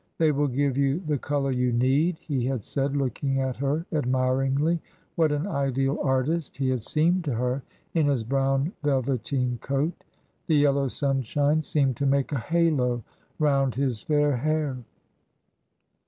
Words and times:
"They 0.17 0.31
will 0.31 0.47
give 0.47 0.77
you 0.79 0.99
the 0.99 1.19
colour 1.19 1.51
you 1.51 1.71
need," 1.71 2.17
he 2.17 2.43
had 2.47 2.63
said, 2.63 2.97
looking 2.97 3.37
at 3.39 3.57
her 3.57 3.85
admiringly; 3.91 4.81
what 5.13 5.31
an 5.31 5.45
ideal 5.45 5.99
artist 6.01 6.57
he 6.57 6.71
had 6.71 6.81
seemed 6.81 7.23
to 7.25 7.35
her 7.35 7.61
in 7.93 8.07
his 8.07 8.23
brown 8.23 8.73
velveteen 8.81 9.59
coat! 9.61 10.03
The 10.47 10.55
yellow 10.55 10.87
sunshine 10.87 11.61
seemed 11.61 11.97
to 11.97 12.07
make 12.07 12.31
a 12.31 12.39
halo 12.39 13.03
round 13.37 13.75
his 13.75 14.01
fair 14.01 14.37
hair. 14.37 14.77